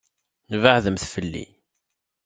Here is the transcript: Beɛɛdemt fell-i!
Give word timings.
Beɛɛdemt 0.61 1.09
fell-i! 1.13 1.45